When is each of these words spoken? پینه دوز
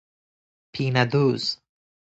پینه 0.73 1.05
دوز 1.05 1.57